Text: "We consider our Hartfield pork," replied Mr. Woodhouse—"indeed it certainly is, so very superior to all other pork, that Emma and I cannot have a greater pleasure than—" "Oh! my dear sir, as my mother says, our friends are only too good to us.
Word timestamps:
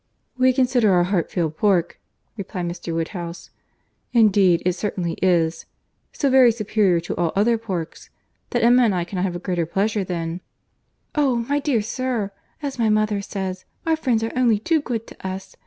"We 0.35 0.51
consider 0.51 0.91
our 0.93 1.03
Hartfield 1.03 1.57
pork," 1.57 1.99
replied 2.35 2.65
Mr. 2.65 2.91
Woodhouse—"indeed 2.91 4.63
it 4.65 4.71
certainly 4.73 5.13
is, 5.21 5.67
so 6.11 6.27
very 6.27 6.51
superior 6.51 6.99
to 7.01 7.15
all 7.17 7.31
other 7.35 7.55
pork, 7.59 7.99
that 8.49 8.63
Emma 8.63 8.81
and 8.81 8.95
I 8.95 9.03
cannot 9.03 9.25
have 9.25 9.35
a 9.35 9.39
greater 9.39 9.67
pleasure 9.67 10.03
than—" 10.03 10.41
"Oh! 11.13 11.35
my 11.47 11.59
dear 11.59 11.83
sir, 11.83 12.31
as 12.63 12.79
my 12.79 12.89
mother 12.89 13.21
says, 13.21 13.65
our 13.85 13.95
friends 13.95 14.23
are 14.23 14.33
only 14.35 14.57
too 14.57 14.81
good 14.81 15.05
to 15.05 15.27
us. 15.27 15.55